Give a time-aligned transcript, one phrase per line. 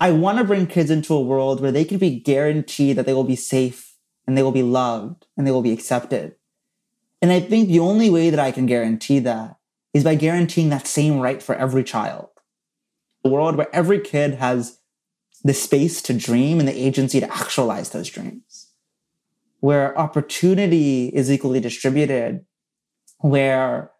[0.00, 3.14] I want to bring kids into a world where they can be guaranteed that they
[3.14, 6.36] will be safe and they will be loved and they will be accepted.
[7.20, 9.56] And I think the only way that I can guarantee that
[9.92, 12.28] is by guaranteeing that same right for every child.
[13.24, 14.78] A world where every kid has
[15.42, 18.68] the space to dream and the agency to actualize those dreams.
[19.60, 22.44] Where opportunity is equally distributed,
[23.18, 23.90] where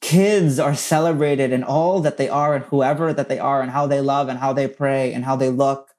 [0.00, 3.86] kids are celebrated in all that they are and whoever that they are and how
[3.86, 5.90] they love and how they pray and how they look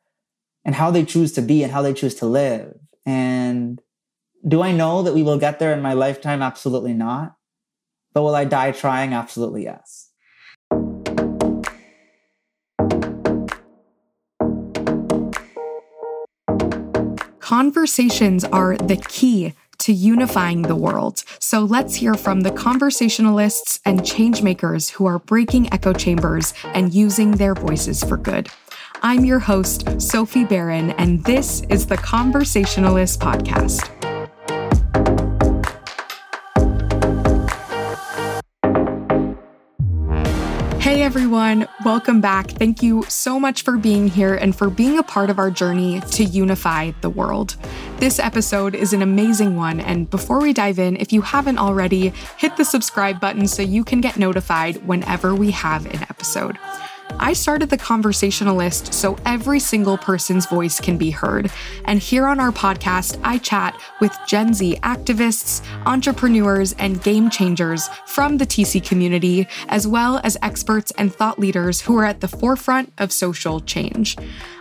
[0.64, 2.78] and how they choose to be and how they choose to live.
[3.06, 3.82] And
[4.48, 6.42] do I know that we will get there in my lifetime?
[6.42, 7.36] Absolutely not.
[8.14, 9.14] But will I die trying?
[9.14, 10.10] Absolutely yes.
[17.40, 21.24] Conversations are the key to unifying the world.
[21.40, 27.32] So let's hear from the conversationalists and changemakers who are breaking echo chambers and using
[27.32, 28.50] their voices for good.
[29.02, 33.99] I'm your host, Sophie Beren, and this is the Conversationalist Podcast.
[41.10, 42.52] Everyone, welcome back.
[42.52, 46.00] Thank you so much for being here and for being a part of our journey
[46.12, 47.56] to unify the world.
[47.98, 52.10] This episode is an amazing one, and before we dive in, if you haven't already,
[52.38, 56.60] hit the subscribe button so you can get notified whenever we have an episode.
[57.18, 61.52] I started the conversationalist so every single person's voice can be heard.
[61.86, 67.88] And here on our podcast, I chat with Gen Z activists, entrepreneurs, and game changers
[68.06, 72.28] from the TC community, as well as experts and thought leaders who are at the
[72.28, 74.16] forefront of social change.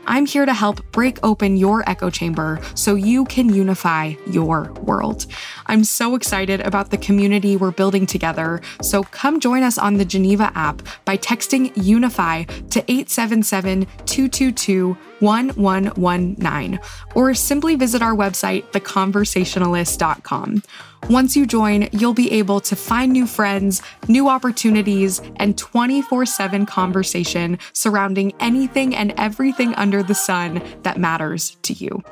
[0.08, 5.26] I'm here to help break open your echo chamber so you can unify your world.
[5.66, 10.06] I'm so excited about the community we're building together, so come join us on the
[10.06, 16.78] Geneva app by texting Unify to 877 222 1119
[17.14, 20.62] or simply visit our website, theconversationalist.com.
[21.10, 26.66] Once you join, you'll be able to find new friends, new opportunities, and 24 7
[26.66, 32.02] conversation surrounding anything and everything under the sun that matters to you.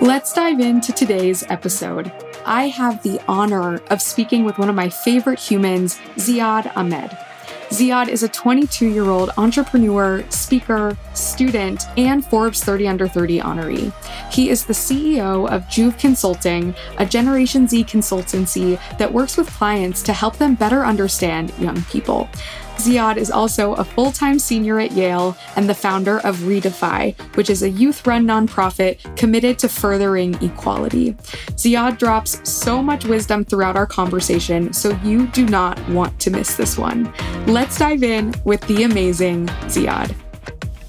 [0.00, 2.12] Let's dive into today's episode.
[2.46, 7.10] I have the honor of speaking with one of my favorite humans, Ziad Ahmed.
[7.70, 14.32] Ziad is a 22 year old entrepreneur, speaker, student, and Forbes 30 Under 30 honoree.
[14.32, 20.00] He is the CEO of JUV Consulting, a Generation Z consultancy that works with clients
[20.04, 22.28] to help them better understand young people.
[22.78, 27.50] Ziad is also a full time senior at Yale and the founder of Redefy, which
[27.50, 31.14] is a youth run nonprofit committed to furthering equality.
[31.56, 36.54] Ziad drops so much wisdom throughout our conversation, so you do not want to miss
[36.54, 37.12] this one.
[37.48, 40.14] Let's dive in with the amazing Ziad.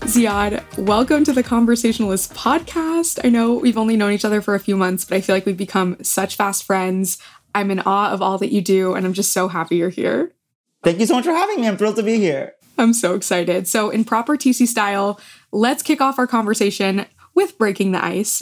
[0.01, 3.19] Ziad, welcome to the Conversationalist podcast.
[3.23, 5.47] I know we've only known each other for a few months, but I feel like
[5.47, 7.17] we've become such fast friends.
[7.55, 10.31] I'm in awe of all that you do, and I'm just so happy you're here.
[10.81, 11.67] Thank you so much for having me.
[11.67, 12.53] I'm thrilled to be here.
[12.78, 13.67] I'm so excited.
[13.67, 15.19] So, in proper TC style,
[15.51, 18.41] let's kick off our conversation with breaking the ice.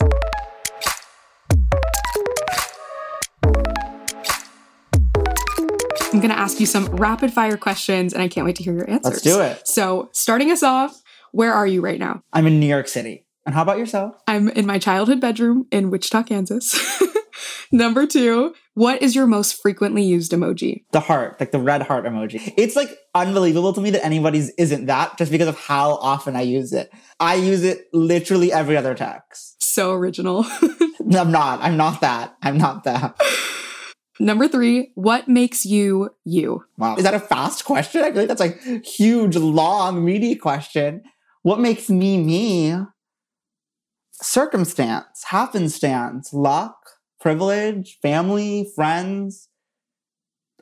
[6.14, 8.74] I'm going to ask you some rapid fire questions and I can't wait to hear
[8.74, 9.14] your answers.
[9.14, 9.68] Let's do it.
[9.68, 12.22] So, starting us off, where are you right now?
[12.34, 13.26] I'm in New York City.
[13.48, 14.16] And how about yourself?
[14.28, 17.02] I'm in my childhood bedroom in Wichita, Kansas.
[17.72, 20.84] Number two, what is your most frequently used emoji?
[20.92, 22.54] The heart, like the red heart emoji.
[22.58, 26.42] It's like unbelievable to me that anybody's isn't that just because of how often I
[26.42, 26.92] use it.
[27.20, 29.64] I use it literally every other text.
[29.64, 30.46] So original.
[31.16, 31.62] I'm not.
[31.62, 32.36] I'm not that.
[32.42, 33.20] I'm not that.
[34.20, 36.64] Number three, what makes you you?
[36.78, 36.96] Wow.
[36.96, 38.02] Is that a fast question?
[38.02, 41.04] I feel like that's like huge, long, meaty question.
[41.44, 42.76] What makes me me?
[44.14, 46.76] Circumstance, happenstance, luck,
[47.20, 49.50] privilege, family, friends,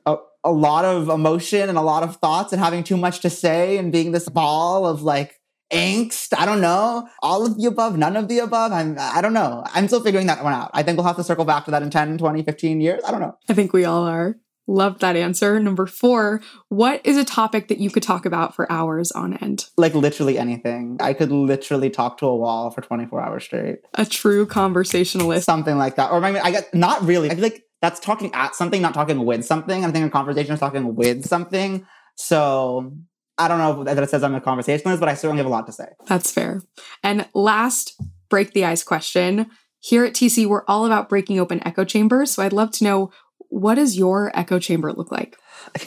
[0.05, 3.29] a, a lot of emotion and a lot of thoughts and having too much to
[3.29, 5.39] say and being this ball of like
[5.71, 6.33] angst.
[6.37, 7.07] I don't know.
[7.21, 8.71] All of the above, none of the above.
[8.71, 9.63] I'm, I don't know.
[9.73, 10.71] I'm still figuring that one out.
[10.73, 13.01] I think we'll have to circle back to that in 10, 20, 15 years.
[13.05, 13.37] I don't know.
[13.49, 14.37] I think we all are.
[14.67, 15.59] Loved that answer.
[15.59, 19.67] Number four, what is a topic that you could talk about for hours on end?
[19.77, 20.97] Like literally anything.
[20.99, 23.79] I could literally talk to a wall for 24 hours straight.
[23.93, 25.45] A true conversationalist.
[25.45, 26.11] Something like that.
[26.11, 27.29] Or I, mean, I get not really.
[27.29, 29.85] I feel like that's talking at something, not talking with something.
[29.85, 31.85] I think a conversation is talking with something.
[32.15, 32.91] So
[33.37, 35.67] I don't know that it says I'm a conversationalist, but I certainly have a lot
[35.67, 35.89] to say.
[36.07, 36.61] That's fair.
[37.03, 39.51] And last break the ice question.
[39.79, 42.31] Here at TC, we're all about breaking open echo chambers.
[42.31, 43.11] So I'd love to know
[43.55, 45.37] what does your echo chamber look like?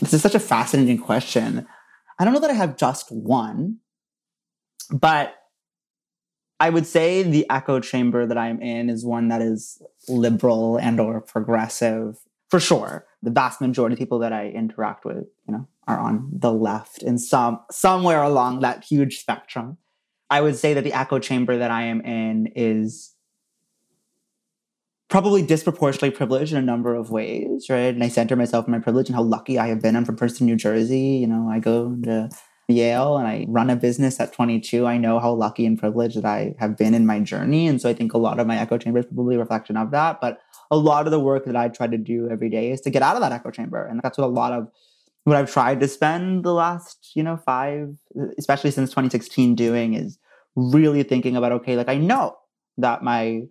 [0.01, 1.67] This is such a fascinating question.
[2.19, 3.81] I don't know that I have just one,
[4.91, 5.35] but
[6.59, 10.99] I would say the echo chamber that I'm in is one that is liberal and
[10.99, 12.17] or progressive
[12.49, 13.07] for sure.
[13.23, 17.03] The vast majority of people that I interact with, you know, are on the left
[17.03, 19.77] in some somewhere along that huge spectrum.
[20.31, 23.13] I would say that the echo chamber that I am in is
[25.09, 27.95] probably disproportionately privileged in a number of ways, right?
[27.95, 29.97] And I center myself in my privilege and how lucky I have been.
[29.97, 31.19] I'm from Princeton, New Jersey.
[31.21, 32.29] You know, I go to
[32.69, 34.87] Yale and I run a business at 22.
[34.87, 37.67] I know how lucky and privileged that I have been in my journey.
[37.67, 39.91] And so I think a lot of my echo chamber is probably a reflection of
[39.93, 40.21] that.
[40.21, 40.41] But
[40.71, 43.03] a lot of the work that I try to do every day is to get
[43.03, 43.87] out of that echo chamber.
[43.87, 44.69] And that's what a lot of
[45.25, 47.97] what I've tried to spend the last, you know, five,
[48.39, 50.19] especially since 2016 doing is
[50.55, 52.37] really thinking about, okay, like I know
[52.77, 53.43] that my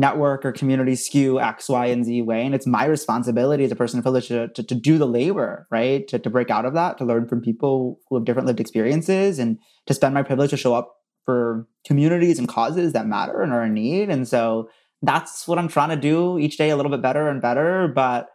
[0.00, 2.44] network or community skew X, Y, and Z way.
[2.44, 5.68] And it's my responsibility as a person of privilege to, to, to, do the labor,
[5.70, 6.08] right?
[6.08, 9.38] To, to break out of that, to learn from people who have different lived experiences
[9.38, 13.52] and to spend my privilege to show up for communities and causes that matter and
[13.52, 14.08] are in need.
[14.08, 14.70] And so
[15.02, 17.86] that's what I'm trying to do each day a little bit better and better.
[17.86, 18.28] But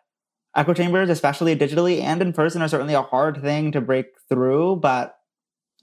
[0.55, 4.77] echo chambers, especially digitally and in person, are certainly a hard thing to break through,
[4.77, 5.17] but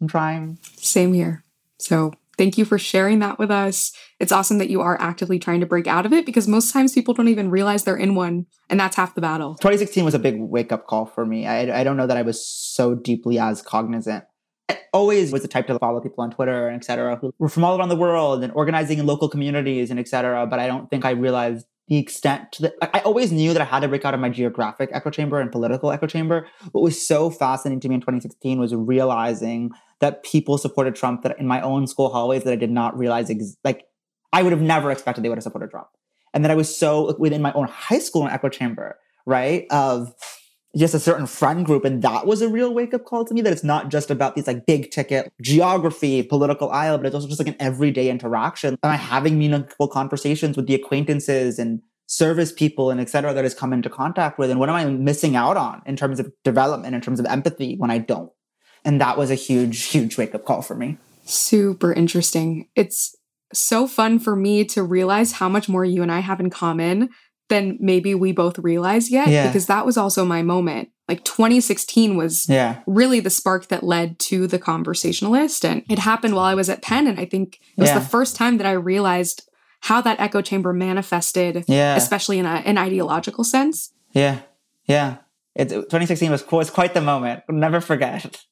[0.00, 0.58] I'm trying.
[0.76, 1.44] Same here.
[1.78, 2.12] So
[2.42, 3.92] Thank you for sharing that with us.
[4.18, 6.92] It's awesome that you are actively trying to break out of it because most times
[6.92, 9.54] people don't even realize they're in one, and that's half the battle.
[9.60, 11.46] 2016 was a big wake up call for me.
[11.46, 14.24] I, I don't know that I was so deeply as cognizant.
[14.68, 17.48] I always was the type to follow people on Twitter and et cetera who were
[17.48, 20.44] from all around the world and organizing in local communities and et cetera.
[20.44, 23.66] But I don't think I realized the extent to the, I always knew that I
[23.66, 26.48] had to break out of my geographic echo chamber and political echo chamber.
[26.72, 29.70] What was so fascinating to me in 2016 was realizing
[30.02, 33.30] that people supported Trump that in my own school hallways that I did not realize
[33.30, 33.86] ex- like
[34.32, 35.86] I would have never expected they would have supported Trump.
[36.34, 39.66] And that I was so within my own high school and echo chamber, right?
[39.70, 40.12] Of
[40.76, 41.84] just a certain friend group.
[41.84, 44.34] And that was a real wake up call to me that it's not just about
[44.34, 48.78] these like big ticket geography, political aisle, but it's also just like an everyday interaction.
[48.82, 53.44] Am I having meaningful conversations with the acquaintances and service people and et cetera that
[53.44, 54.50] has come into contact with?
[54.50, 57.76] And what am I missing out on in terms of development, in terms of empathy
[57.76, 58.32] when I don't?
[58.84, 60.98] And that was a huge, huge wake up call for me.
[61.24, 62.68] Super interesting.
[62.74, 63.14] It's
[63.52, 67.10] so fun for me to realize how much more you and I have in common
[67.48, 69.46] than maybe we both realize yet yeah.
[69.46, 72.80] because that was also my moment like 2016 was yeah.
[72.86, 76.80] really the spark that led to the conversationalist and it happened while i was at
[76.80, 77.98] penn and i think it was yeah.
[77.98, 79.48] the first time that i realized
[79.80, 81.94] how that echo chamber manifested yeah.
[81.94, 84.40] especially in a, an ideological sense yeah
[84.86, 85.18] yeah
[85.54, 88.42] it, 2016 was, was quite the moment I'll never forget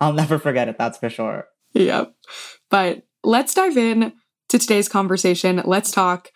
[0.00, 2.14] i'll never forget it that's for sure yep
[2.70, 4.12] but let's dive in
[4.48, 6.30] to today's conversation let's talk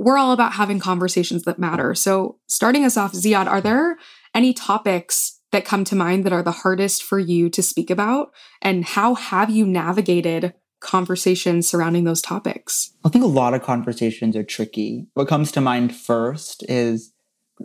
[0.00, 1.94] we're all about having conversations that matter.
[1.94, 3.98] So, starting us off, Ziad, are there
[4.34, 8.32] any topics that come to mind that are the hardest for you to speak about?
[8.62, 12.92] And how have you navigated conversations surrounding those topics?
[13.04, 15.06] I think a lot of conversations are tricky.
[15.12, 17.12] What comes to mind first is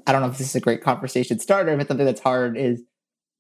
[0.06, 2.84] I don't know if this is a great conversation starter, but something that's hard is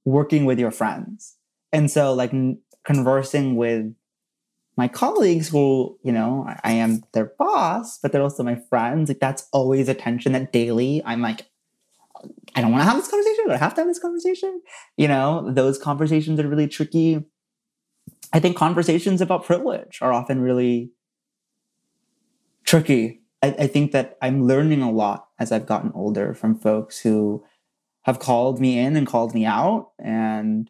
[0.06, 1.36] working with your friends.
[1.72, 2.32] And so, like,
[2.84, 3.94] conversing with
[4.78, 9.10] my colleagues who, you know, I, I, am their boss, but they're also my friends.
[9.10, 11.50] Like that's always a tension that daily I'm like,
[12.56, 14.62] I don't want to have this conversation, I have to have this conversation.
[14.98, 17.24] You know, those conversations are really tricky.
[18.34, 20.92] I think conversations about privilege are often really
[22.66, 23.22] tricky.
[23.42, 27.44] I, I think that I'm learning a lot as I've gotten older from folks who
[28.04, 30.70] have called me in and called me out and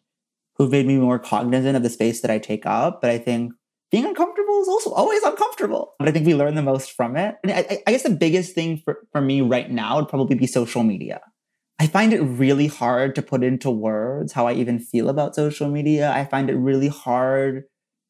[0.58, 3.02] who've made me more cognizant of the space that I take up.
[3.02, 3.54] But I think
[3.92, 5.94] being uncomfortable is also always uncomfortable.
[6.00, 7.36] But I think we learn the most from it.
[7.44, 10.48] And I, I guess the biggest thing for, for me right now would probably be
[10.48, 11.22] social media.
[11.78, 15.70] I find it really hard to put into words how I even feel about social
[15.70, 16.12] media.
[16.12, 17.64] I find it really hard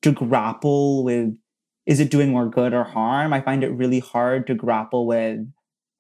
[0.04, 1.36] to grapple with
[1.86, 3.32] is it doing more good or harm?
[3.32, 5.40] I find it really hard to grapple with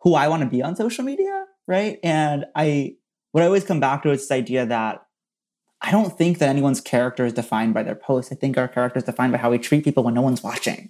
[0.02, 2.00] who I want to be on social media, right?
[2.04, 2.96] And I
[3.32, 5.05] what I always come back to is this idea that
[5.86, 8.32] I don't think that anyone's character is defined by their posts.
[8.32, 10.90] I think our character is defined by how we treat people when no one's watching,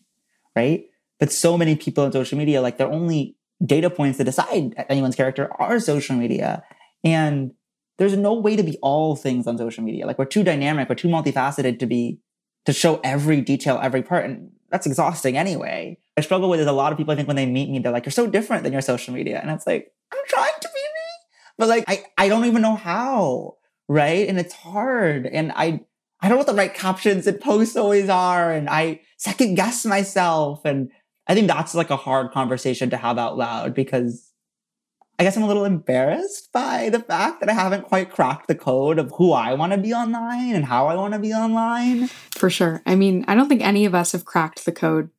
[0.56, 0.86] right?
[1.20, 3.36] But so many people on social media, like their only
[3.66, 6.64] data points to decide anyone's character are social media.
[7.04, 7.52] And
[7.98, 10.06] there's no way to be all things on social media.
[10.06, 12.20] Like we're too dynamic, we're too multifaceted to be
[12.64, 14.24] to show every detail, every part.
[14.24, 15.98] And that's exhausting anyway.
[16.16, 17.92] I struggle with is a lot of people, I think when they meet me, they're
[17.92, 19.42] like, you're so different than your social media.
[19.42, 21.10] And it's like, I'm trying to be me.
[21.58, 24.28] But like I, I don't even know how right?
[24.28, 25.26] And it's hard.
[25.28, 25.82] And I
[26.22, 28.52] I don't know what the right captions and posts always are.
[28.52, 30.62] And I second guess myself.
[30.66, 30.92] And
[31.28, 34.32] I think that's like a hard conversation to have out loud because
[35.18, 38.56] I guess I'm a little embarrassed by the fact that I haven't quite cracked the
[38.56, 42.08] code of who I want to be online and how I want to be online.
[42.36, 42.82] For sure.
[42.86, 45.10] I mean, I don't think any of us have cracked the code.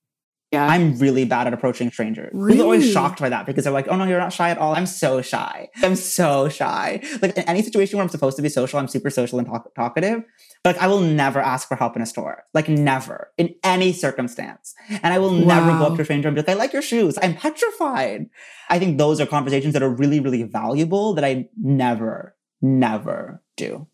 [0.53, 0.65] Yeah.
[0.65, 2.31] I'm really bad at approaching strangers.
[2.31, 4.59] People are always shocked by that because they're like, oh no, you're not shy at
[4.59, 4.77] all.
[4.77, 5.69] I'm so shy.
[5.83, 7.03] I'm so shy.
[7.21, 9.75] Like in any situation where I'm supposed to be social, I'm super social and talk-
[9.75, 10.23] talkative.
[10.63, 12.45] But like, I will never ask for help in a store.
[12.55, 14.73] Like never in any circumstance.
[14.89, 15.87] And I will never go Wow.
[15.89, 17.19] up to a stranger and be like, I like your shoes.
[17.21, 18.27] I'm petrified.
[18.71, 23.89] I think those are conversations that are really, really valuable that I never, never do,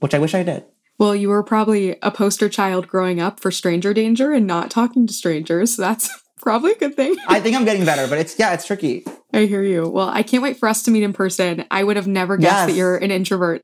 [0.00, 0.64] which I wish I did.
[0.98, 5.06] Well, you were probably a poster child growing up for stranger danger and not talking
[5.06, 5.76] to strangers.
[5.76, 7.16] So that's probably a good thing.
[7.28, 9.04] I think I'm getting better, but it's, yeah, it's tricky.
[9.32, 9.88] I hear you.
[9.88, 11.64] Well, I can't wait for us to meet in person.
[11.70, 13.62] I would have never guessed that you're an introvert.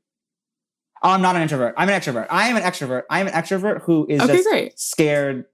[1.03, 1.75] Oh, I'm not an introvert.
[1.77, 2.27] I'm an extrovert.
[2.29, 3.03] I am an extrovert.
[3.09, 4.79] I am an extrovert who is Okay, just great.
[4.79, 5.45] scared.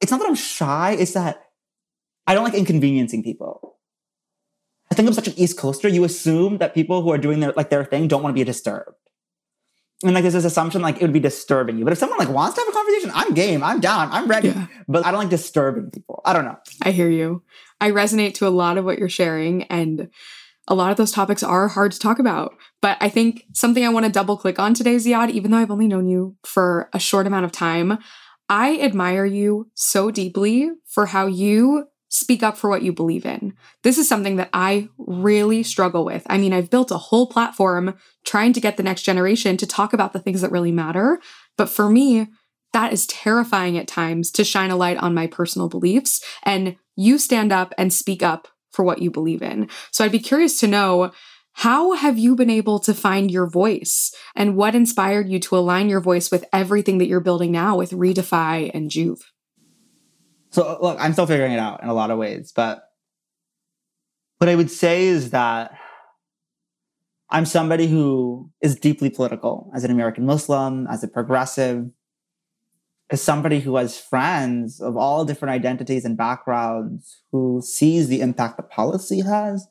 [0.00, 1.42] It's not that I'm shy, it's that
[2.26, 3.76] I don't like inconveniencing people.
[4.90, 5.88] I think I'm such an East Coaster.
[5.88, 8.44] You assume that people who are doing their like their thing don't want to be
[8.44, 8.96] disturbed.
[10.04, 11.84] And like there's this assumption like it would be disturbing you.
[11.84, 13.64] But if someone like wants to have a conversation, I'm game.
[13.64, 14.08] I'm down.
[14.12, 14.48] I'm ready.
[14.48, 14.66] Yeah.
[14.86, 16.22] But I don't like disturbing people.
[16.24, 16.56] I don't know.
[16.82, 17.42] I hear you.
[17.80, 20.08] I resonate to a lot of what you're sharing, and
[20.68, 22.54] a lot of those topics are hard to talk about.
[22.80, 25.70] But I think something I want to double click on today, Ziad, even though I've
[25.70, 27.98] only known you for a short amount of time,
[28.48, 33.54] I admire you so deeply for how you speak up for what you believe in.
[33.82, 36.26] This is something that I really struggle with.
[36.28, 39.92] I mean, I've built a whole platform trying to get the next generation to talk
[39.92, 41.20] about the things that really matter.
[41.56, 42.28] But for me,
[42.72, 46.22] that is terrifying at times to shine a light on my personal beliefs.
[46.42, 49.68] And you stand up and speak up for what you believe in.
[49.90, 51.12] So I'd be curious to know
[51.54, 55.88] how have you been able to find your voice and what inspired you to align
[55.88, 59.20] your voice with everything that you're building now with Redefy and JUV?
[60.50, 62.82] So look, I'm still figuring it out in a lot of ways, but
[64.38, 65.72] what I would say is that
[67.30, 71.90] I'm somebody who is deeply political as an American Muslim, as a progressive,
[73.10, 78.56] as somebody who has friends of all different identities and backgrounds who sees the impact
[78.56, 79.66] that policy has,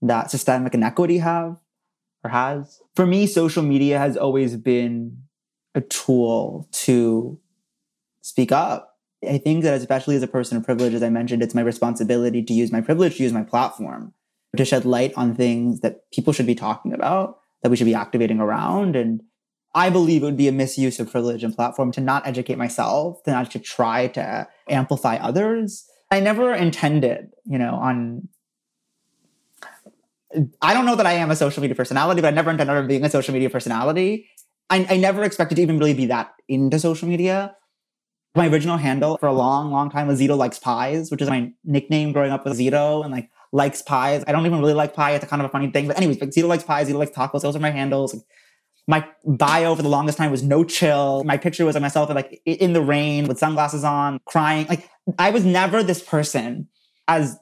[0.00, 1.56] that systemic inequity have
[2.22, 2.80] or has.
[2.94, 5.18] For me, social media has always been
[5.74, 7.38] a tool to
[8.22, 8.93] speak up
[9.28, 12.42] I think that especially as a person of privilege, as I mentioned, it's my responsibility
[12.42, 14.12] to use my privilege, to use my platform
[14.56, 17.94] to shed light on things that people should be talking about, that we should be
[17.94, 18.96] activating around.
[18.96, 19.22] And
[19.74, 23.22] I believe it would be a misuse of privilege and platform to not educate myself,
[23.24, 25.84] to not to try to amplify others.
[26.10, 28.28] I never intended, you know, on
[30.60, 32.88] I don't know that I am a social media personality, but I never intended on
[32.88, 34.28] being a social media personality.
[34.68, 37.54] I, I never expected to even really be that into social media.
[38.36, 41.52] My original handle for a long, long time was Zito Likes Pies, which is my
[41.64, 44.24] nickname growing up with Zito and like likes pies.
[44.26, 45.12] I don't even really like pie.
[45.12, 45.86] It's kind of a funny thing.
[45.86, 47.42] But anyways, like Zito likes pies, Zito likes tacos.
[47.42, 48.22] Those are my handles.
[48.88, 51.22] My bio for the longest time was no chill.
[51.24, 54.66] My picture was of myself like in the rain with sunglasses on, crying.
[54.66, 56.68] Like I was never this person
[57.06, 57.38] as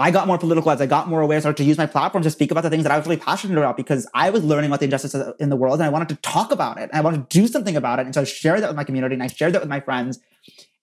[0.00, 2.30] I got more political as I got more aware, started to use my platform to
[2.30, 4.80] speak about the things that I was really passionate about because I was learning about
[4.80, 7.28] the injustices in the world and I wanted to talk about it and I wanted
[7.28, 8.06] to do something about it.
[8.06, 10.18] And so I shared that with my community and I shared that with my friends.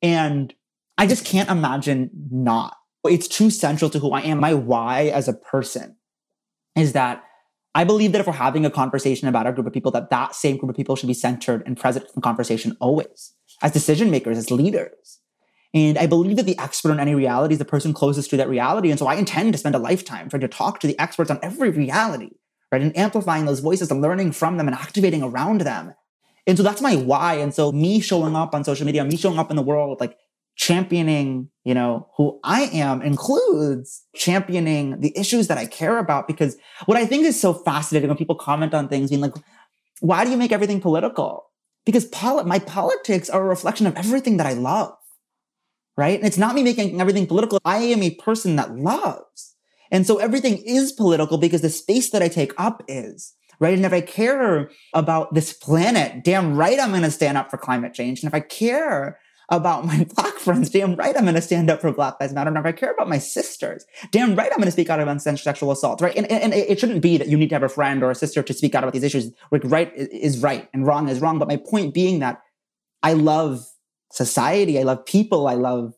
[0.04, 0.54] And
[1.00, 2.78] I just can't imagine not.
[3.06, 4.40] It's too central to who I am.
[4.40, 5.96] My why as a person
[6.76, 7.24] is that
[7.74, 10.36] I believe that if we're having a conversation about a group of people, that that
[10.36, 13.34] same group of people should be centered and present in the conversation always
[13.64, 15.20] as decision makers, as leaders.
[15.74, 18.50] And I believe that the expert on any reality is the person closest to that
[18.50, 18.90] reality.
[18.90, 21.40] And so I intend to spend a lifetime trying to talk to the experts on
[21.44, 22.32] every reality,
[22.72, 22.82] right?
[22.82, 25.94] And amplifying those voices and learning from them and activating around them.
[26.48, 27.36] And so that's my why.
[27.36, 30.18] And so me showing up on social media, me showing up in the world, like
[30.56, 36.28] championing, you know, who I am includes championing the issues that I care about.
[36.28, 39.36] Because what I think is so fascinating when people comment on things being like,
[40.00, 41.44] why do you make everything political?
[41.86, 42.10] Because
[42.46, 44.97] my politics are a reflection of everything that I love
[45.98, 46.18] right?
[46.18, 47.60] And it's not me making everything political.
[47.66, 49.56] I am a person that loves.
[49.92, 53.74] And so everything is political because the space that I take up is, right?
[53.74, 57.58] And if I care about this planet, damn right I'm going to stand up for
[57.58, 58.22] climate change.
[58.22, 59.18] And if I care
[59.50, 62.50] about my black friends, damn right I'm going to stand up for Black Lives Matter.
[62.50, 65.22] And if I care about my sisters, damn right I'm going to speak out about
[65.22, 66.16] sexual assault, right?
[66.16, 68.16] And, and, and it shouldn't be that you need to have a friend or a
[68.16, 69.32] sister to speak out about these issues.
[69.52, 71.40] Like right is right and wrong is wrong.
[71.40, 72.42] But my point being that
[73.02, 73.66] I love
[74.12, 74.80] society.
[74.80, 75.48] I love people.
[75.48, 75.94] I love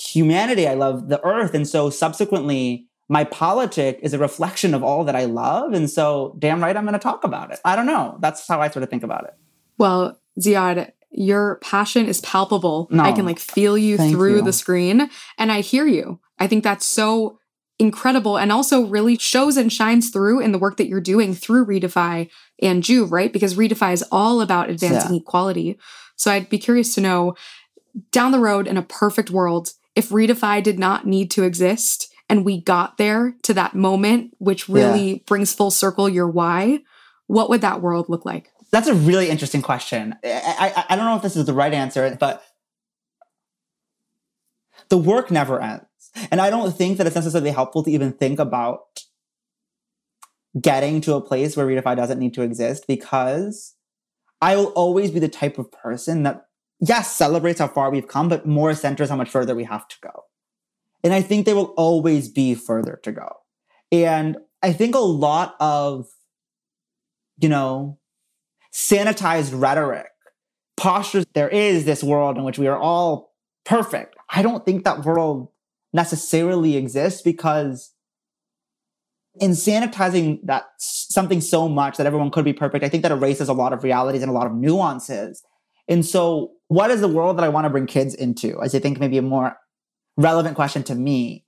[0.00, 0.66] humanity.
[0.66, 1.54] I love the earth.
[1.54, 5.72] And so subsequently, my politic is a reflection of all that I love.
[5.72, 7.60] And so, damn right, I'm going to talk about it.
[7.64, 8.16] I don't know.
[8.20, 9.34] That's how I sort of think about it.
[9.78, 12.88] Well, Ziad, your passion is palpable.
[12.90, 13.02] No.
[13.02, 14.42] I can like feel you Thank through you.
[14.42, 16.20] the screen and I hear you.
[16.38, 17.38] I think that's so
[17.78, 21.66] incredible and also really shows and shines through in the work that you're doing through
[21.66, 22.30] Redefy
[22.62, 23.32] and JUV, right?
[23.32, 25.20] Because Redefy is all about advancing yeah.
[25.20, 25.78] equality.
[26.16, 27.34] So I'd be curious to know
[28.10, 32.44] down the road in a perfect world, if Redefy did not need to exist and
[32.44, 35.18] we got there to that moment, which really yeah.
[35.26, 36.80] brings full circle your why,
[37.26, 38.50] what would that world look like?
[38.70, 40.16] That's a really interesting question.
[40.24, 42.42] I, I, I don't know if this is the right answer, but
[44.88, 45.84] the work never ends.
[46.30, 48.80] And I don't think that it's necessarily helpful to even think about
[50.60, 53.74] getting to a place where Redefy doesn't need to exist because
[54.42, 56.46] I will always be the type of person that,
[56.80, 59.96] yes, celebrates how far we've come, but more centers how much further we have to
[60.02, 60.24] go.
[61.04, 63.36] And I think there will always be further to go.
[63.92, 66.08] And I think a lot of,
[67.38, 68.00] you know,
[68.74, 70.08] sanitized rhetoric
[70.76, 73.34] postures there is this world in which we are all
[73.64, 74.16] perfect.
[74.28, 75.50] I don't think that world
[75.92, 77.91] necessarily exists because
[79.40, 83.48] in sanitizing that something so much that everyone could be perfect, I think that erases
[83.48, 85.42] a lot of realities and a lot of nuances.
[85.88, 88.60] And so, what is the world that I want to bring kids into?
[88.62, 89.56] As I think maybe a more
[90.16, 91.44] relevant question to me.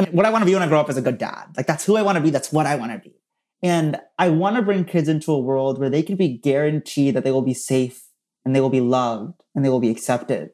[0.00, 1.46] Mean, what I want to be when I grow up is a good dad.
[1.56, 2.30] Like that's who I want to be.
[2.30, 3.16] That's what I want to be.
[3.62, 7.24] And I want to bring kids into a world where they can be guaranteed that
[7.24, 8.04] they will be safe
[8.44, 10.50] and they will be loved and they will be accepted.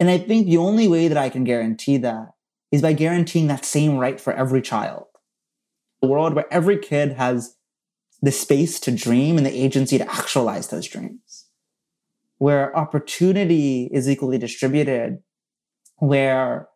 [0.00, 2.30] And I think the only way that I can guarantee that
[2.72, 5.04] is by guaranteeing that same right for every child.
[6.06, 7.56] World where every kid has
[8.22, 11.46] the space to dream and the agency to actualize those dreams.
[12.38, 15.18] Where opportunity is equally distributed.
[15.96, 16.68] Where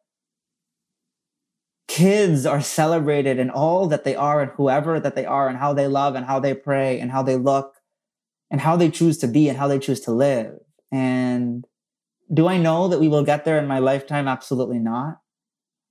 [1.86, 5.72] kids are celebrated in all that they are and whoever that they are and how
[5.72, 7.74] they love and how they pray and how they look
[8.50, 10.54] and how they choose to be and how they choose to live.
[10.90, 11.66] And
[12.32, 14.26] do I know that we will get there in my lifetime?
[14.26, 15.20] Absolutely not.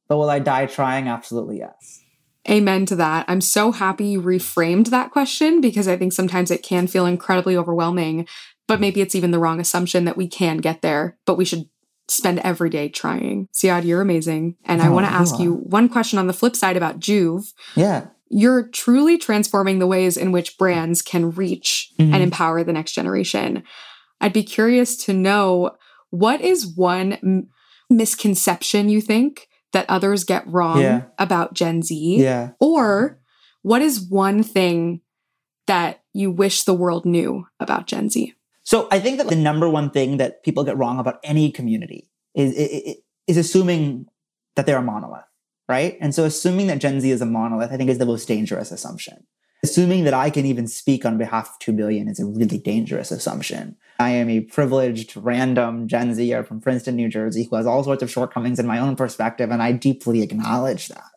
[0.07, 1.07] But will I die trying?
[1.07, 2.01] Absolutely yes.
[2.49, 3.25] Amen to that.
[3.27, 7.55] I'm so happy you reframed that question because I think sometimes it can feel incredibly
[7.55, 8.27] overwhelming,
[8.67, 11.69] but maybe it's even the wrong assumption that we can get there, but we should
[12.07, 13.47] spend every day trying.
[13.53, 14.55] Ziad, you're amazing.
[14.65, 17.53] And oh, I want to ask you one question on the flip side about JUV.
[17.75, 18.07] Yeah.
[18.29, 22.13] You're truly transforming the ways in which brands can reach mm-hmm.
[22.13, 23.63] and empower the next generation.
[24.19, 25.71] I'd be curious to know
[26.09, 27.49] what is one m-
[27.89, 31.03] misconception you think that others get wrong yeah.
[31.17, 32.17] about Gen Z?
[32.17, 32.51] Yeah.
[32.59, 33.19] Or
[33.61, 35.01] what is one thing
[35.67, 38.33] that you wish the world knew about Gen Z?
[38.63, 42.09] So I think that the number one thing that people get wrong about any community
[42.35, 42.95] is, is,
[43.27, 44.07] is assuming
[44.55, 45.23] that they're a monolith,
[45.67, 45.97] right?
[45.99, 48.71] And so assuming that Gen Z is a monolith, I think is the most dangerous
[48.71, 49.25] assumption.
[49.63, 53.11] Assuming that I can even speak on behalf of 2 billion is a really dangerous
[53.11, 53.75] assumption.
[53.99, 58.01] I am a privileged, random Gen Zer from Princeton, New Jersey, who has all sorts
[58.01, 61.11] of shortcomings in my own perspective, and I deeply acknowledge that.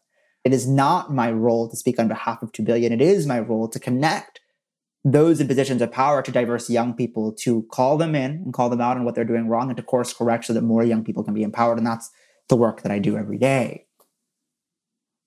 [0.44, 2.92] It is not my role to speak on behalf of 2 billion.
[2.92, 4.40] It is my role to connect
[5.04, 8.68] those in positions of power to diverse young people to call them in and call
[8.68, 11.02] them out on what they're doing wrong and to course correct so that more young
[11.02, 11.78] people can be empowered.
[11.78, 12.10] And that's
[12.48, 13.86] the work that I do every day.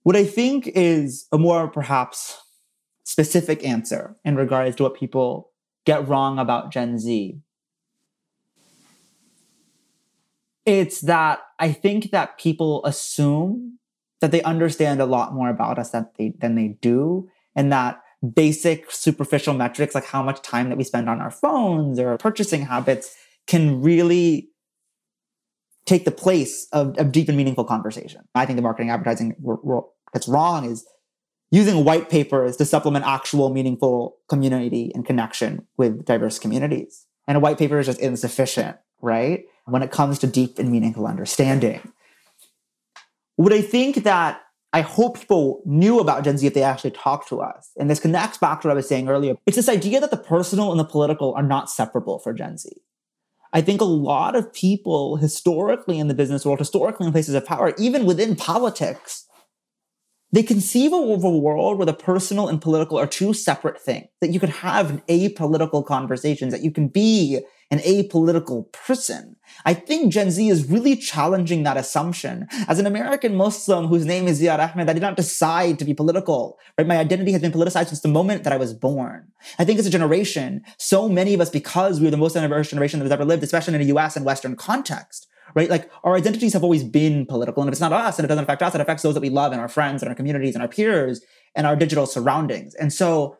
[0.03, 2.39] What I think is a more perhaps
[3.07, 5.49] specific answer in regards to what people
[5.85, 7.39] get wrong about Gen Z.
[10.65, 13.79] It's that I think that people assume
[14.19, 18.01] that they understand a lot more about us than they, than they do, and that
[18.35, 22.63] basic superficial metrics like how much time that we spend on our phones or purchasing
[22.63, 23.15] habits
[23.45, 24.49] can really
[25.85, 28.27] take the place of, of deep and meaningful conversation.
[28.35, 29.33] I think the marketing advertising
[30.13, 30.85] gets wrong is
[31.51, 37.05] using white papers to supplement actual meaningful community and connection with diverse communities.
[37.27, 39.45] And a white paper is just insufficient, right?
[39.65, 41.93] When it comes to deep and meaningful understanding.
[43.35, 44.41] What I think that
[44.73, 47.71] I hope people knew about Gen Z if they actually talked to us.
[47.77, 49.35] And this connects back to what I was saying earlier.
[49.45, 52.69] It's this idea that the personal and the political are not separable for Gen Z.
[53.53, 57.45] I think a lot of people historically in the business world, historically in places of
[57.45, 59.25] power, even within politics,
[60.31, 64.31] they conceive of a world where the personal and political are two separate things, that
[64.31, 69.35] you could have apolitical conversations, that you can be an apolitical person.
[69.65, 72.47] I think Gen Z is really challenging that assumption.
[72.67, 75.93] As an American Muslim whose name is Ziad Ahmed, I did not decide to be
[75.93, 76.87] political, right?
[76.87, 79.27] My identity has been politicized since the moment that I was born.
[79.59, 82.69] I think as a generation, so many of us, because we are the most diverse
[82.69, 85.69] generation that has ever lived, especially in a US and Western context, right?
[85.69, 87.61] Like our identities have always been political.
[87.61, 89.29] And if it's not us and it doesn't affect us, it affects those that we
[89.29, 91.21] love and our friends and our communities and our peers
[91.55, 92.75] and our digital surroundings.
[92.75, 93.37] And so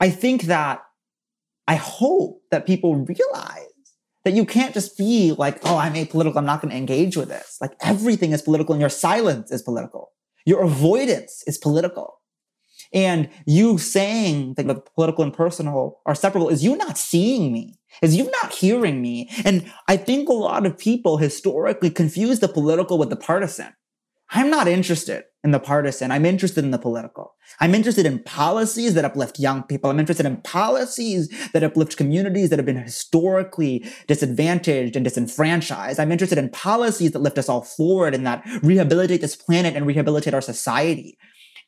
[0.00, 0.82] I think that
[1.68, 3.66] I hope that people realize
[4.24, 6.36] that you can't just be like, oh, I'm apolitical.
[6.36, 7.58] I'm not going to engage with this.
[7.60, 10.10] Like everything is political and your silence is political.
[10.44, 12.20] Your avoidance is political.
[12.92, 17.78] And you saying that the political and personal are separable is you not seeing me,
[18.02, 19.30] is you not hearing me.
[19.44, 23.74] And I think a lot of people historically confuse the political with the partisan.
[24.30, 26.10] I'm not interested in the partisan.
[26.10, 27.36] I'm interested in the political.
[27.60, 29.88] I'm interested in policies that uplift young people.
[29.88, 36.00] I'm interested in policies that uplift communities that have been historically disadvantaged and disenfranchised.
[36.00, 39.86] I'm interested in policies that lift us all forward and that rehabilitate this planet and
[39.86, 41.16] rehabilitate our society.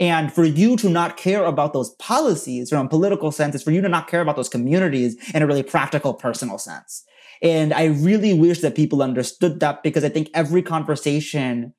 [0.01, 3.73] And for you to not care about those policies from a political sense is for
[3.73, 7.05] you to not care about those communities in a really practical, personal sense.
[7.43, 11.75] And I really wish that people understood that because I think every conversation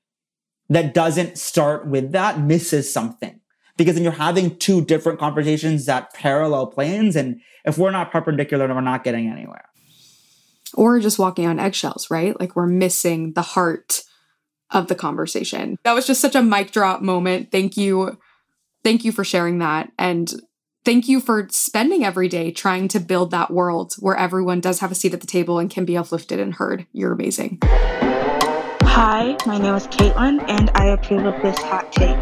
[0.70, 3.40] that doesn't start with that misses something.
[3.78, 7.16] Because then you're having two different conversations that parallel planes.
[7.16, 9.70] And if we're not perpendicular, then we're not getting anywhere.
[10.74, 12.38] Or just walking on eggshells, right?
[12.38, 14.02] Like we're missing the heart
[14.72, 15.78] of the conversation.
[15.84, 17.52] That was just such a mic drop moment.
[17.52, 18.18] Thank you.
[18.84, 19.92] Thank you for sharing that.
[19.98, 20.32] And
[20.86, 24.92] thank you for spending every day trying to build that world where everyone does have
[24.92, 26.86] a seat at the table and can be uplifted and heard.
[26.94, 27.60] You're amazing.
[27.62, 32.18] Hi, my name is Caitlin, and I approve of this hot take.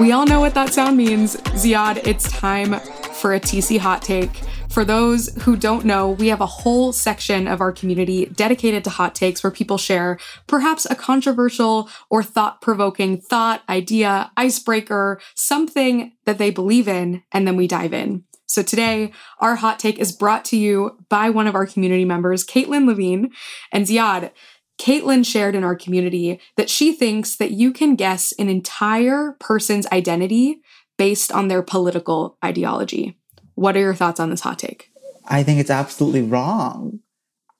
[0.00, 1.36] We all know what that sound means.
[1.36, 2.80] Ziad, it's time
[3.14, 4.42] for a TC hot take.
[4.74, 8.90] For those who don't know, we have a whole section of our community dedicated to
[8.90, 16.10] hot takes where people share perhaps a controversial or thought provoking thought, idea, icebreaker, something
[16.24, 18.24] that they believe in, and then we dive in.
[18.46, 22.44] So today, our hot take is brought to you by one of our community members,
[22.44, 23.30] Caitlin Levine
[23.70, 24.32] and Ziad.
[24.76, 29.86] Caitlin shared in our community that she thinks that you can guess an entire person's
[29.92, 30.62] identity
[30.98, 33.16] based on their political ideology.
[33.54, 34.90] What are your thoughts on this hot take?
[35.26, 37.00] I think it's absolutely wrong.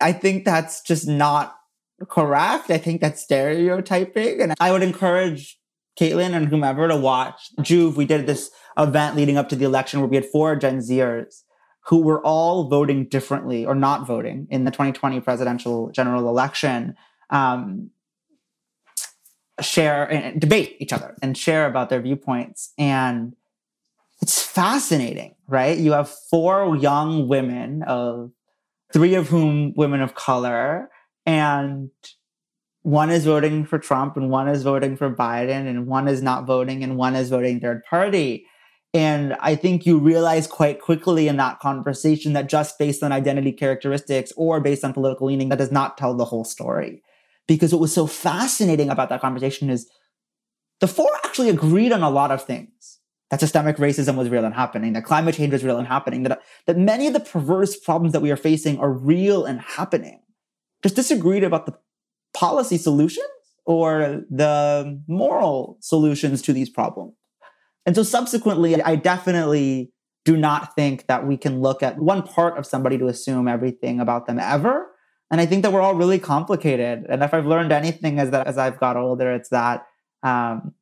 [0.00, 1.56] I think that's just not
[2.08, 2.70] correct.
[2.70, 4.40] I think that's stereotyping.
[4.40, 5.58] And I would encourage
[5.98, 7.94] Caitlin and whomever to watch JUV.
[7.94, 11.42] We did this event leading up to the election where we had four Gen Zers
[11.86, 16.96] who were all voting differently or not voting in the 2020 presidential general election.
[17.30, 17.90] Um,
[19.60, 22.72] share and debate each other and share about their viewpoints.
[22.76, 23.36] And
[24.24, 25.76] it's fascinating, right?
[25.76, 28.30] You have four young women of
[28.90, 30.88] three of whom women of color,
[31.26, 31.90] and
[32.80, 36.46] one is voting for Trump and one is voting for Biden and one is not
[36.46, 38.46] voting and one is voting third party.
[38.94, 43.52] And I think you realize quite quickly in that conversation that just based on identity
[43.52, 47.02] characteristics or based on political leaning, that does not tell the whole story.
[47.46, 49.86] Because what was so fascinating about that conversation is
[50.80, 54.54] the four actually agreed on a lot of things that systemic racism was real and
[54.54, 58.12] happening, that climate change was real and happening, that, that many of the perverse problems
[58.12, 60.20] that we are facing are real and happening.
[60.82, 61.74] Just disagreed about the
[62.34, 63.26] policy solutions
[63.64, 67.14] or the moral solutions to these problems.
[67.86, 69.92] And so subsequently, I definitely
[70.24, 74.00] do not think that we can look at one part of somebody to assume everything
[74.00, 74.90] about them ever.
[75.30, 77.04] And I think that we're all really complicated.
[77.08, 79.86] And if I've learned anything as that as I've got older, it's that
[80.22, 80.74] um,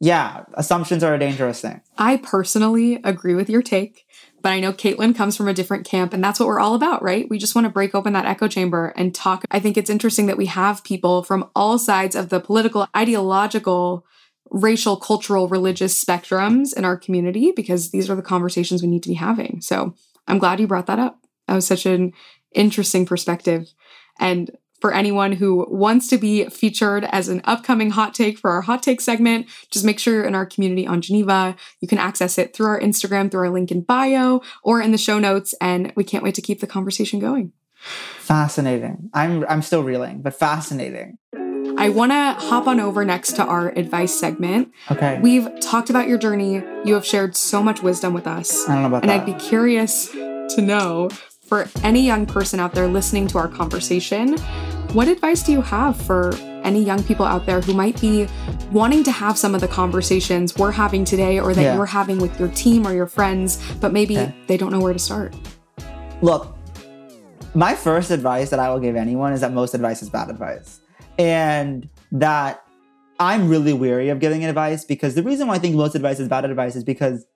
[0.00, 1.80] yeah, assumptions are a dangerous thing.
[1.96, 4.06] I personally agree with your take,
[4.42, 7.02] but I know Caitlin comes from a different camp, and that's what we're all about,
[7.02, 7.28] right?
[7.30, 9.44] We just want to break open that echo chamber and talk.
[9.50, 14.04] I think it's interesting that we have people from all sides of the political, ideological,
[14.50, 19.08] racial, cultural, religious spectrums in our community because these are the conversations we need to
[19.08, 19.60] be having.
[19.60, 19.94] So
[20.28, 21.20] I'm glad you brought that up.
[21.48, 22.12] That was such an
[22.52, 23.72] interesting perspective.
[24.20, 24.50] And
[24.84, 28.82] for anyone who wants to be featured as an upcoming hot take for our hot
[28.82, 31.56] take segment, just make sure you're in our community on Geneva.
[31.80, 34.98] You can access it through our Instagram, through our link in bio, or in the
[34.98, 35.54] show notes.
[35.58, 37.52] And we can't wait to keep the conversation going.
[38.18, 39.08] Fascinating.
[39.14, 41.16] I'm I'm still reeling, but fascinating.
[41.78, 44.70] I want to hop on over next to our advice segment.
[44.90, 45.18] Okay.
[45.22, 46.62] We've talked about your journey.
[46.84, 48.68] You have shared so much wisdom with us.
[48.68, 49.22] I don't know about and that.
[49.22, 51.08] I'd be curious to know
[51.44, 54.36] for any young person out there listening to our conversation,
[54.94, 58.28] what advice do you have for any young people out there who might be
[58.70, 61.74] wanting to have some of the conversations we're having today or that Yeah.
[61.74, 64.34] you're having with your team or your friends, but maybe Okay.
[64.46, 65.34] they don't know where to start?
[66.22, 66.56] Look,
[67.54, 70.78] my first advice that I will give anyone is that most advice is bad advice.
[71.18, 72.62] And that
[73.18, 76.28] I'm really weary of giving advice because the reason why I think most advice is
[76.28, 77.26] bad advice is because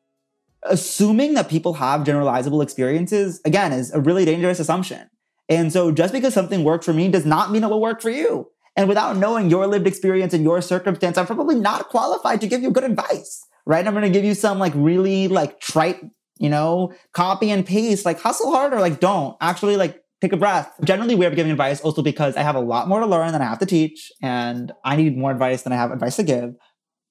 [0.63, 5.09] assuming that people have generalizable experiences, again, is a really dangerous assumption.
[5.49, 8.11] And so just because something worked for me does not mean it will work for
[8.11, 8.49] you.
[8.77, 12.63] And without knowing your lived experience and your circumstance, I'm probably not qualified to give
[12.63, 13.85] you good advice, right?
[13.85, 16.01] I'm going to give you some like really like trite,
[16.39, 20.37] you know, copy and paste, like hustle harder, or like don't actually like take a
[20.37, 20.73] breath.
[20.85, 23.47] Generally, of giving advice also because I have a lot more to learn than I
[23.47, 26.55] have to teach, and I need more advice than I have advice to give.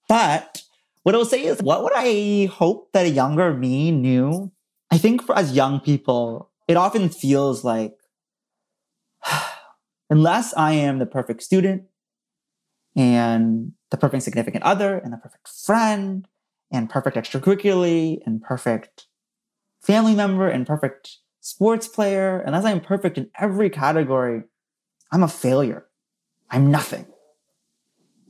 [0.08, 0.62] But
[1.04, 4.52] what I'll say is, what would I hope that a younger me knew?
[4.90, 7.97] I think for as young people, it often feels like
[10.10, 11.84] unless I am the perfect student
[12.96, 16.28] and the perfect significant other and the perfect friend
[16.72, 19.08] and perfect extracurricularly and perfect
[19.82, 24.44] family member and perfect sports player, unless I'm perfect in every category,
[25.12, 25.86] I'm a failure.
[26.50, 27.06] I'm nothing.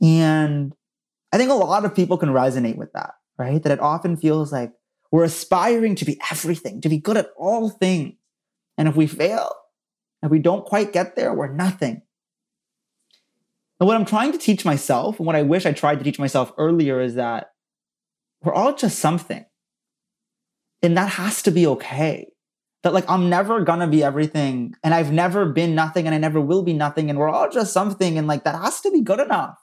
[0.00, 0.72] And
[1.32, 3.62] I think a lot of people can resonate with that, right?
[3.62, 4.72] That it often feels like
[5.10, 8.14] we're aspiring to be everything, to be good at all things.
[8.76, 9.52] And if we fail,
[10.22, 12.02] if we don't quite get there, we're nothing.
[13.80, 16.18] And what I'm trying to teach myself, and what I wish I tried to teach
[16.18, 17.52] myself earlier, is that
[18.42, 19.44] we're all just something.
[20.82, 22.28] And that has to be okay.
[22.82, 26.40] That, like, I'm never gonna be everything, and I've never been nothing, and I never
[26.40, 29.20] will be nothing, and we're all just something, and like, that has to be good
[29.20, 29.58] enough.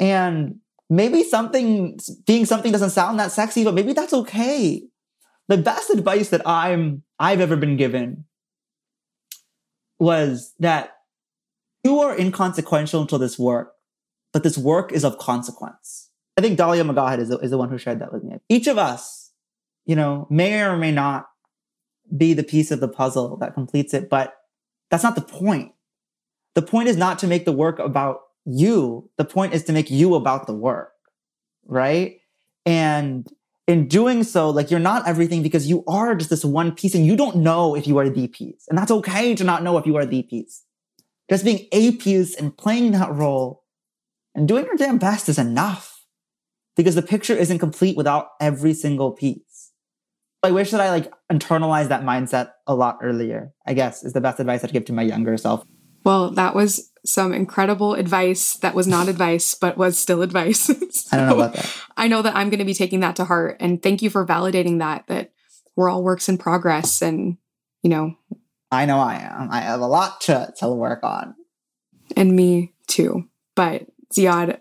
[0.00, 0.56] And
[0.90, 4.82] maybe something, being something doesn't sound that sexy, but maybe that's okay.
[5.48, 8.24] The best advice that I'm, I've ever been given
[9.98, 10.96] was that
[11.82, 13.72] you are inconsequential to this work,
[14.32, 16.10] but this work is of consequence.
[16.36, 18.36] I think Dalia Mogahed is the, is the one who shared that with me.
[18.48, 19.32] Each of us,
[19.86, 21.26] you know, may or may not
[22.16, 24.34] be the piece of the puzzle that completes it, but
[24.90, 25.72] that's not the point.
[26.54, 29.10] The point is not to make the work about you.
[29.16, 30.92] The point is to make you about the work,
[31.66, 32.18] right?
[32.66, 33.26] And
[33.66, 37.06] in doing so, like you're not everything because you are just this one piece and
[37.06, 38.66] you don't know if you are the piece.
[38.68, 40.62] And that's okay to not know if you are the piece.
[41.30, 43.64] Just being a piece and playing that role
[44.34, 46.04] and doing your damn best is enough
[46.76, 49.70] because the picture isn't complete without every single piece.
[50.42, 54.20] I wish that I like internalized that mindset a lot earlier, I guess is the
[54.20, 55.64] best advice I'd give to my younger self.
[56.04, 60.60] Well, that was some incredible advice that was not advice, but was still advice.
[60.60, 60.74] so
[61.12, 61.76] I don't know about that.
[61.96, 63.56] I know that I'm going to be taking that to heart.
[63.60, 65.32] And thank you for validating that, that
[65.76, 67.02] we're all works in progress.
[67.02, 67.36] And,
[67.82, 68.16] you know,
[68.70, 69.50] I know I am.
[69.50, 71.34] I have a lot to, to work on.
[72.16, 73.28] and me too.
[73.54, 74.60] But Ziad,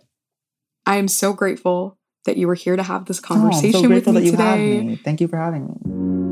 [0.86, 3.90] I am so grateful that you were here to have this Oh, I'm conversation so
[3.90, 4.82] with me that you today.
[4.82, 4.96] me.
[4.98, 6.23] Thank you for having me.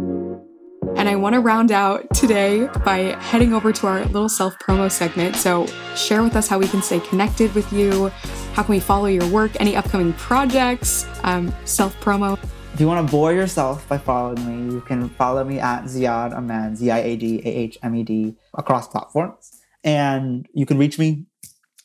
[1.01, 4.91] And I want to round out today by heading over to our little self promo
[4.91, 5.35] segment.
[5.35, 8.09] So, share with us how we can stay connected with you.
[8.53, 9.49] How can we follow your work?
[9.59, 11.07] Any upcoming projects?
[11.23, 12.37] Um, self promo.
[12.75, 16.37] If you want to bore yourself by following me, you can follow me at Ziad
[16.37, 19.59] Ahmed, Z I A D A H M E D, across platforms.
[19.83, 21.25] And you can reach me,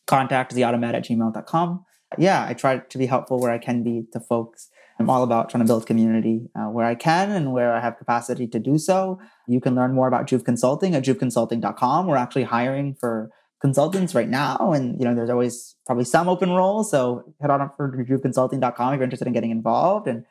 [0.07, 1.87] contact ziadahmed at gmail.com.
[2.19, 4.69] Yeah, I try to be helpful where I can be to folks.
[4.99, 7.99] I'm all about trying to build community uh, where I can and where I have
[7.99, 9.21] capacity to do so.
[9.47, 12.07] You can learn more about JUV Consulting at juvconsulting.com.
[12.07, 13.31] We're actually hiring for
[13.61, 14.73] consultants right now.
[14.73, 16.91] And, you know, there's always probably some open roles.
[16.91, 20.09] So head on up for juvconsulting.com if you're interested in getting involved.
[20.09, 20.25] And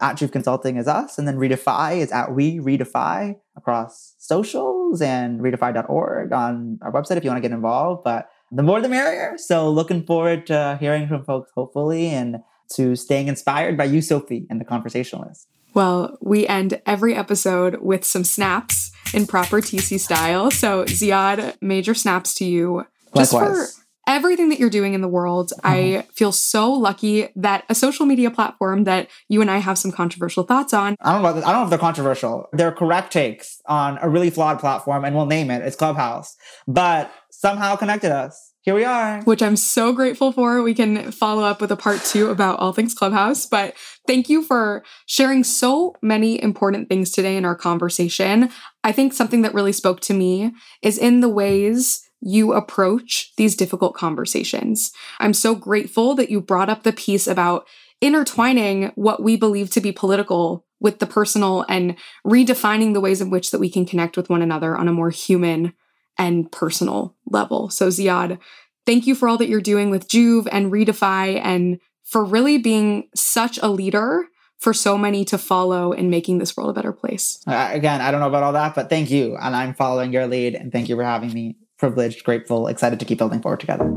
[0.00, 1.18] at JUV Consulting is us.
[1.18, 7.24] And then Redefy is at We Redefy across socials and redefy.org on our website if
[7.24, 8.04] you want to get involved.
[8.04, 9.34] But the more the merrier.
[9.36, 12.36] So looking forward to hearing from folks, hopefully, and
[12.74, 15.48] to staying inspired by you, Sophie, and the conversationalist.
[15.74, 20.50] Well, we end every episode with some snaps in proper TC style.
[20.50, 22.84] So, Ziad, major snaps to you.
[23.16, 23.74] Just Likewise.
[23.74, 25.52] for everything that you're doing in the world.
[25.62, 26.10] I mm-hmm.
[26.10, 30.44] feel so lucky that a social media platform that you and I have some controversial
[30.44, 31.30] thoughts on I don't know.
[31.30, 32.48] About I don't know if they're controversial.
[32.52, 35.62] They're correct takes on a really flawed platform, and we'll name it.
[35.62, 38.51] It's Clubhouse, but somehow connected us.
[38.64, 39.22] Here we are.
[39.22, 40.62] which I'm so grateful for.
[40.62, 43.44] We can follow up with a part two about all things Clubhouse.
[43.44, 43.74] But
[44.06, 48.50] thank you for sharing so many important things today in our conversation.
[48.84, 53.56] I think something that really spoke to me is in the ways you approach these
[53.56, 54.92] difficult conversations.
[55.18, 57.66] I'm so grateful that you brought up the piece about
[58.00, 63.30] intertwining what we believe to be political with the personal and redefining the ways in
[63.30, 65.72] which that we can connect with one another on a more human
[66.18, 67.70] and personal level.
[67.70, 68.38] So Ziad,
[68.86, 73.08] thank you for all that you're doing with JUV and Redefy and for really being
[73.14, 74.26] such a leader
[74.58, 77.42] for so many to follow in making this world a better place.
[77.48, 79.36] Uh, again, I don't know about all that, but thank you.
[79.36, 80.54] And I'm following your lead.
[80.54, 81.56] And thank you for having me.
[81.78, 83.90] Privileged, grateful, excited to keep building forward together.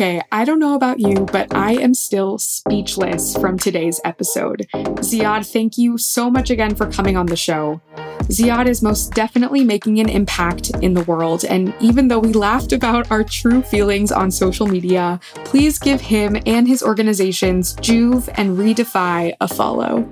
[0.00, 4.66] Okay, I don't know about you, but I am still speechless from today's episode.
[4.72, 7.82] Ziad, thank you so much again for coming on the show.
[8.20, 12.72] Ziad is most definitely making an impact in the world, and even though we laughed
[12.72, 18.56] about our true feelings on social media, please give him and his organizations, JUV and
[18.56, 20.10] Redefy, a follow.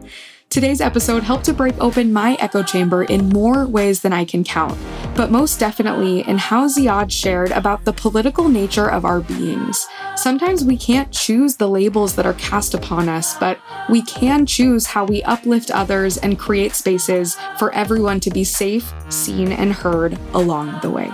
[0.51, 4.45] Today's episode helped to break open my echo chamber in more ways than I can
[4.45, 4.79] count,
[5.15, 9.87] but most definitely in how Ziad shared about the political nature of our beings.
[10.17, 13.59] Sometimes we can't choose the labels that are cast upon us, but
[13.91, 18.91] we can choose how we uplift others and create spaces for everyone to be safe,
[19.11, 21.13] seen, and heard along the way.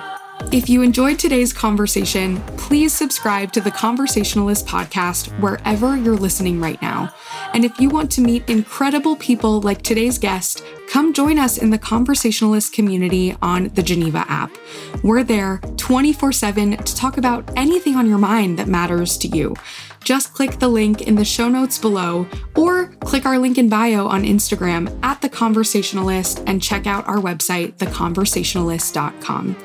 [0.53, 6.81] If you enjoyed today's conversation, please subscribe to the Conversationalist podcast wherever you're listening right
[6.83, 7.13] now.
[7.55, 11.71] And if you want to meet incredible people like today's guest, come join us in
[11.71, 14.51] the Conversationalist community on the Geneva app.
[15.03, 19.55] We're there 24 7 to talk about anything on your mind that matters to you
[20.05, 24.07] just click the link in the show notes below or click our link in bio
[24.07, 29.57] on Instagram at The Conversationalist and check out our website, theconversationalist.com.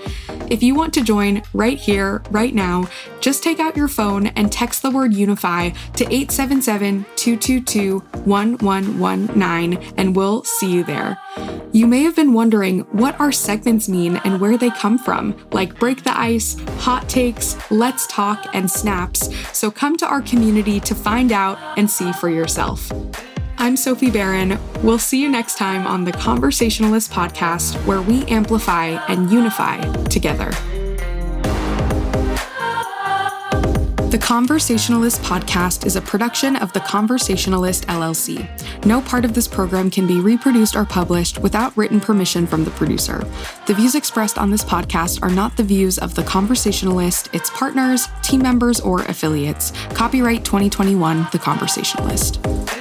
[0.50, 4.52] If you want to join right here, right now, just take out your phone and
[4.52, 11.20] text the word unify to 877 222 1119 and we'll see you there.
[11.74, 15.78] You may have been wondering what our segments mean and where they come from, like
[15.78, 20.96] Break the Ice, Hot Takes, Let's Talk, and Snaps, so come to our community to
[20.96, 22.90] find out and see for yourself.
[23.58, 24.58] I'm Sophie Beren.
[24.82, 30.52] We'll see you next time on the Conversationalist podcast, where we amplify and unify together.
[34.10, 38.50] The Conversationalist podcast is a production of The Conversationalist LLC.
[38.84, 42.72] No part of this program can be reproduced or published without written permission from the
[42.72, 43.24] producer.
[43.68, 48.08] The views expressed on this podcast are not the views of The Conversationalist, its partners,
[48.24, 49.74] team members, or affiliates.
[49.94, 52.79] Copyright 2021 The Conversationalist.